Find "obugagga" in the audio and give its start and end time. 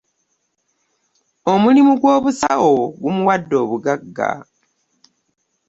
3.63-4.29